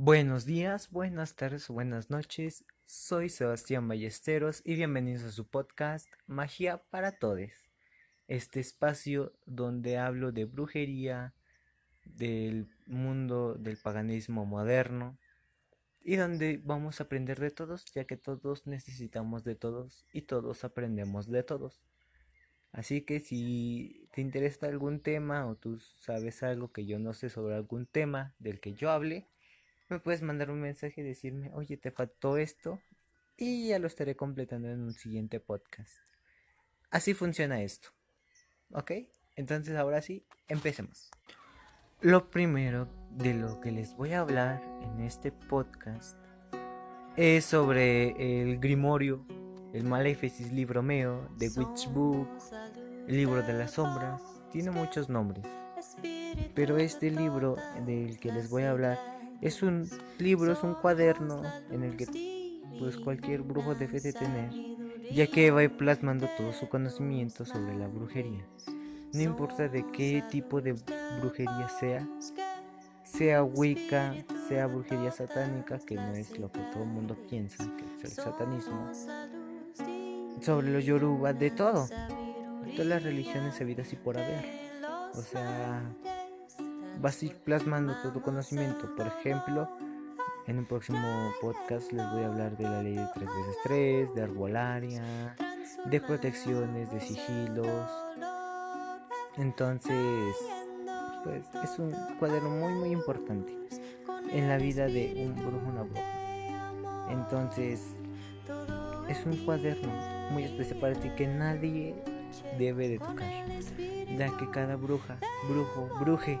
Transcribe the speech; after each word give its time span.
Buenos 0.00 0.46
días, 0.46 0.92
buenas 0.92 1.34
tardes, 1.34 1.66
buenas 1.66 2.08
noches. 2.08 2.64
Soy 2.84 3.28
Sebastián 3.28 3.88
Ballesteros 3.88 4.62
y 4.64 4.76
bienvenidos 4.76 5.24
a 5.24 5.32
su 5.32 5.44
podcast 5.44 6.06
Magia 6.28 6.84
para 6.90 7.18
Todes. 7.18 7.68
Este 8.28 8.60
espacio 8.60 9.32
donde 9.44 9.98
hablo 9.98 10.30
de 10.30 10.44
brujería, 10.44 11.34
del 12.04 12.68
mundo 12.86 13.56
del 13.56 13.76
paganismo 13.76 14.46
moderno 14.46 15.18
y 16.00 16.14
donde 16.14 16.60
vamos 16.62 17.00
a 17.00 17.04
aprender 17.04 17.40
de 17.40 17.50
todos, 17.50 17.84
ya 17.86 18.04
que 18.04 18.16
todos 18.16 18.68
necesitamos 18.68 19.42
de 19.42 19.56
todos 19.56 20.06
y 20.12 20.22
todos 20.22 20.62
aprendemos 20.62 21.26
de 21.26 21.42
todos. 21.42 21.82
Así 22.70 23.00
que 23.00 23.18
si 23.18 24.06
te 24.12 24.20
interesa 24.20 24.66
algún 24.66 25.00
tema 25.00 25.44
o 25.48 25.56
tú 25.56 25.76
sabes 25.76 26.44
algo 26.44 26.70
que 26.70 26.86
yo 26.86 27.00
no 27.00 27.14
sé 27.14 27.30
sobre 27.30 27.56
algún 27.56 27.86
tema 27.86 28.36
del 28.38 28.60
que 28.60 28.74
yo 28.74 28.92
hable, 28.92 29.26
me 29.88 29.98
puedes 30.00 30.22
mandar 30.22 30.50
un 30.50 30.60
mensaje 30.60 31.00
y 31.00 31.04
decirme, 31.04 31.50
oye, 31.54 31.76
te 31.76 31.90
faltó 31.90 32.36
esto 32.36 32.80
y 33.36 33.68
ya 33.68 33.78
lo 33.78 33.86
estaré 33.86 34.16
completando 34.16 34.68
en 34.68 34.80
un 34.80 34.92
siguiente 34.92 35.40
podcast. 35.40 35.96
Así 36.90 37.14
funciona 37.14 37.62
esto. 37.62 37.90
¿Ok? 38.72 38.92
Entonces 39.36 39.76
ahora 39.76 40.02
sí, 40.02 40.26
empecemos. 40.48 41.10
Lo 42.00 42.30
primero 42.30 42.88
de 43.10 43.34
lo 43.34 43.60
que 43.60 43.72
les 43.72 43.96
voy 43.96 44.12
a 44.12 44.20
hablar 44.20 44.62
en 44.82 45.00
este 45.00 45.32
podcast 45.32 46.16
es 47.16 47.44
sobre 47.44 48.42
el 48.42 48.60
Grimorio, 48.60 49.26
el 49.72 49.84
Maleficis 49.84 50.52
Libromeo, 50.52 51.28
The 51.38 51.48
Witch 51.56 51.88
Book, 51.88 52.28
el 53.08 53.16
Libro 53.16 53.42
de 53.42 53.52
las 53.54 53.72
Sombras. 53.72 54.22
Tiene 54.52 54.70
muchos 54.70 55.08
nombres. 55.08 55.44
Pero 56.54 56.78
este 56.78 57.10
libro 57.10 57.56
del 57.84 58.18
que 58.20 58.32
les 58.32 58.48
voy 58.48 58.64
a 58.64 58.70
hablar 58.70 59.17
es 59.40 59.62
un 59.62 59.88
libro, 60.18 60.52
es 60.52 60.62
un 60.62 60.74
cuaderno 60.74 61.42
en 61.70 61.84
el 61.84 61.96
que 61.96 62.06
pues 62.78 62.96
cualquier 62.96 63.42
brujo 63.42 63.74
debe 63.74 64.00
de 64.00 64.12
tener, 64.12 64.50
ya 65.12 65.26
que 65.26 65.50
va 65.50 65.68
plasmando 65.68 66.28
todo 66.36 66.52
su 66.52 66.68
conocimiento 66.68 67.44
sobre 67.44 67.76
la 67.76 67.88
brujería. 67.88 68.44
No 69.12 69.22
importa 69.22 69.68
de 69.68 69.84
qué 69.90 70.22
tipo 70.30 70.60
de 70.60 70.74
brujería 71.20 71.68
sea, 71.68 72.06
sea 73.02 73.42
wicca, 73.42 74.14
sea 74.48 74.66
brujería 74.66 75.10
satánica, 75.10 75.78
que 75.78 75.94
no 75.94 76.12
es 76.12 76.38
lo 76.38 76.52
que 76.52 76.60
todo 76.72 76.82
el 76.82 76.90
mundo 76.90 77.16
piensa, 77.28 77.64
que 77.76 77.84
es 77.96 78.04
el 78.04 78.24
satanismo, 78.24 78.90
sobre 80.40 80.70
los 80.70 80.84
yoruba, 80.84 81.32
de 81.32 81.50
todo, 81.50 81.88
todas 82.72 82.86
las 82.86 83.02
religiones 83.02 83.60
habidas 83.60 83.92
y 83.92 83.96
por 83.96 84.18
haber. 84.18 84.44
O 85.14 85.22
sea, 85.22 85.82
vas 87.00 87.22
a 87.22 87.26
ir 87.26 87.36
plasmando 87.36 87.94
todo 88.02 88.12
tu 88.12 88.22
conocimiento. 88.22 88.94
Por 88.96 89.06
ejemplo, 89.06 89.68
en 90.46 90.58
un 90.58 90.66
próximo 90.66 91.32
podcast 91.40 91.92
les 91.92 92.10
voy 92.10 92.22
a 92.22 92.26
hablar 92.26 92.56
de 92.56 92.64
la 92.64 92.82
ley 92.82 92.94
de 92.94 93.04
3x3, 93.04 94.14
de 94.14 94.22
arbolaria, 94.22 95.36
de 95.84 96.00
protecciones, 96.00 96.90
de 96.90 97.00
sigilos. 97.00 97.90
Entonces, 99.36 100.34
pues 101.22 101.44
es 101.62 101.78
un 101.78 101.92
cuaderno 102.18 102.50
muy 102.50 102.72
muy 102.74 102.90
importante 102.90 103.56
en 104.30 104.48
la 104.48 104.56
vida 104.56 104.86
de 104.86 105.14
un 105.26 105.34
brujo 105.34 105.66
una 105.68 105.82
bruja. 105.82 107.10
Entonces, 107.10 107.80
es 109.08 109.24
un 109.24 109.36
cuaderno 109.44 109.92
muy 110.32 110.44
especial 110.44 110.80
para 110.80 110.94
ti 110.94 111.10
que 111.10 111.26
nadie 111.26 111.94
debe 112.58 112.88
de 112.88 112.98
tocar, 112.98 113.28
ya 114.16 114.36
que 114.36 114.50
cada 114.50 114.76
bruja, 114.76 115.16
brujo, 115.48 115.88
bruje 116.00 116.40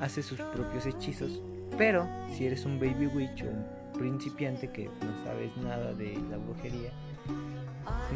hace 0.00 0.22
sus 0.22 0.40
propios 0.40 0.86
hechizos. 0.86 1.42
Pero 1.76 2.08
si 2.30 2.46
eres 2.46 2.64
un 2.64 2.78
baby 2.78 3.06
witch 3.06 3.42
o 3.42 3.46
un 3.46 3.92
principiante 3.92 4.70
que 4.70 4.86
no 4.86 5.24
sabes 5.24 5.56
nada 5.58 5.92
de 5.94 6.14
la 6.30 6.36
brujería, 6.36 6.92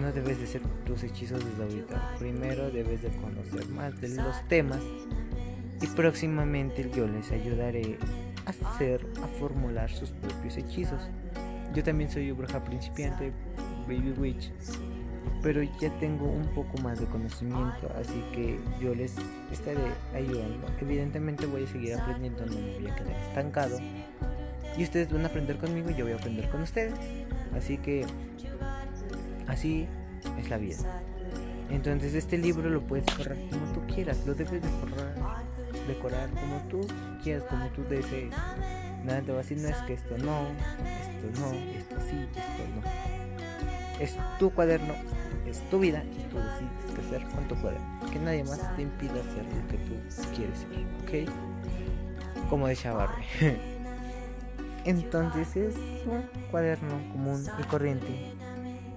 no 0.01 0.13
debes 0.13 0.39
de 0.39 0.45
hacer 0.45 0.63
tus 0.85 1.03
hechizos 1.03 1.45
desde 1.45 1.63
ahorita. 1.63 2.15
Primero 2.19 2.71
debes 2.71 3.03
de 3.03 3.11
conocer 3.11 3.69
más 3.69 4.01
de 4.01 4.09
los 4.09 4.49
temas 4.49 4.81
y 5.81 5.87
próximamente 5.89 6.91
yo 6.95 7.07
les 7.07 7.31
ayudaré 7.33 7.99
a 8.47 8.51
hacer, 8.51 9.07
a 9.23 9.27
formular 9.27 9.91
sus 9.91 10.11
propios 10.13 10.57
hechizos. 10.57 11.11
Yo 11.75 11.83
también 11.83 12.11
soy 12.11 12.31
bruja 12.33 12.63
principiante, 12.63 13.33
baby 13.87 14.15
witch, 14.17 14.51
pero 15.43 15.63
ya 15.63 15.91
tengo 15.99 16.27
un 16.27 16.47
poco 16.55 16.79
más 16.79 17.01
de 17.01 17.07
conocimiento, 17.07 17.91
así 17.99 18.23
que 18.33 18.61
yo 18.81 18.95
les 18.95 19.15
estaré 19.51 19.93
ayudando. 20.15 20.69
Evidentemente 20.81 21.47
voy 21.47 21.65
a 21.65 21.67
seguir 21.67 21.95
aprendiendo, 21.95 22.47
no 22.47 22.53
me 22.53 22.79
voy 22.79 22.89
a 22.89 22.95
quedar 22.95 23.17
estancado. 23.29 23.79
Y 24.77 24.85
ustedes 24.85 25.13
van 25.13 25.25
a 25.25 25.29
aprender 25.29 25.59
conmigo 25.59 25.91
y 25.91 25.95
yo 25.95 26.05
voy 26.05 26.13
a 26.15 26.17
aprender 26.17 26.49
con 26.49 26.63
ustedes. 26.63 26.95
Así 27.55 27.77
que 27.79 28.07
así 29.49 29.87
es 30.39 30.49
la 30.49 30.59
vida. 30.59 30.79
Entonces 31.71 32.15
este 32.15 32.39
libro 32.39 32.71
lo 32.71 32.83
puedes 32.83 33.07
forrar 33.13 33.37
como 33.51 33.73
tú 33.73 33.81
quieras, 33.93 34.25
lo 34.27 34.35
debes 34.35 34.63
de 34.63 34.69
decorar 35.89 36.31
como 36.31 36.59
tú 36.69 36.87
quieras, 37.23 37.45
como 37.49 37.67
tú 37.69 37.83
desees. 37.85 38.33
Nada 39.05 39.21
te 39.23 39.33
va 39.33 39.39
a 39.39 39.43
decir, 39.43 39.59
no 39.59 39.69
es 39.69 39.77
que 39.79 39.95
esto 39.95 40.17
no, 40.19 40.47
esto 40.47 41.41
no, 41.41 41.53
esto 41.53 41.97
sí, 42.09 42.29
esto 42.29 42.63
no. 42.77 43.22
Es 44.03 44.19
tu 44.41 44.51
cuaderno, 44.51 44.95
es 45.47 45.61
tu 45.71 45.79
vida 45.79 46.03
y 46.03 46.25
tú 46.29 46.37
decides 46.39 46.93
qué 46.93 47.01
hacer 47.07 47.25
con 47.29 47.47
tu 47.47 47.55
cuaderno. 47.55 48.01
Que 48.11 48.19
nadie 48.19 48.43
más 48.43 48.75
te 48.75 48.83
impida 48.83 49.13
hacer 49.13 49.45
lo 49.45 49.69
que 49.69 49.79
tú 49.79 49.95
quieres 50.35 50.59
ser, 50.59 51.29
¿ok? 51.29 52.51
Como 52.51 52.67
decía 52.67 52.93
Barbie. 52.95 53.25
Entonces 54.85 55.55
es 55.55 55.77
un 56.05 56.25
cuaderno 56.51 57.01
común 57.13 57.47
y 57.61 57.63
corriente. 57.63 58.33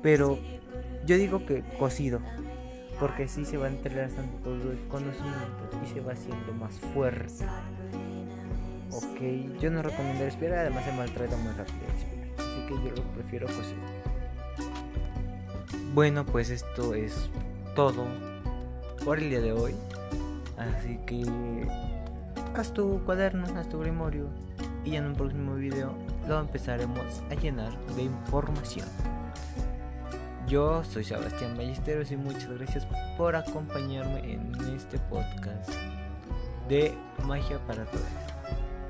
Pero 0.02 0.40
yo 1.06 1.18
digo 1.18 1.46
que 1.46 1.62
cocido. 1.78 2.20
Porque 3.00 3.26
así 3.26 3.46
se 3.46 3.58
va 3.58 3.68
entrelazando 3.68 4.38
todo 4.40 4.72
el 4.72 4.88
conocimiento 4.88 5.70
y 5.84 5.94
se 5.94 6.00
va 6.00 6.14
haciendo 6.14 6.52
más 6.54 6.80
fuerte. 6.96 7.46
Ok, 8.92 9.60
yo 9.62 9.70
no 9.70 9.84
recomiendo 9.84 10.24
esperar, 10.24 10.60
además 10.60 10.86
se 10.86 10.94
maltrata 10.94 11.36
muy 11.36 11.52
rápido 11.52 11.86
Así 12.38 12.66
que 12.68 12.74
yo 12.74 12.96
lo 12.96 13.04
prefiero 13.14 13.46
cocido. 13.46 14.15
Bueno, 15.96 16.26
pues 16.26 16.50
esto 16.50 16.94
es 16.94 17.30
todo 17.74 18.04
por 19.06 19.18
el 19.18 19.30
día 19.30 19.40
de 19.40 19.54
hoy. 19.54 19.74
Así 20.58 21.00
que 21.06 21.24
haz 22.54 22.74
tu 22.74 23.02
cuaderno, 23.06 23.48
haz 23.58 23.70
tu 23.70 23.80
grimorio 23.80 24.28
y 24.84 24.98
en 24.98 25.06
un 25.06 25.14
próximo 25.14 25.56
video 25.56 25.94
lo 26.28 26.42
empezaremos 26.42 27.22
a 27.32 27.36
llenar 27.36 27.72
de 27.96 28.04
información. 28.04 28.90
Yo 30.50 30.84
soy 30.84 31.06
Sebastián 31.06 31.56
Ballesteros 31.56 32.12
y 32.12 32.18
muchas 32.18 32.50
gracias 32.50 32.86
por 33.18 33.38
acompañarme 33.38 34.34
en 34.34 34.54
este 34.76 35.00
podcast 35.00 35.70
de 36.68 36.94
Magia 37.24 37.58
para 37.68 37.86
Todos. 37.86 38.04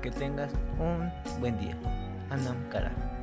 Que 0.02 0.10
tengas 0.10 0.50
un 0.80 1.08
buen 1.38 1.56
día. 1.60 1.78
Anam 2.30 2.68
Kara. 2.68 3.15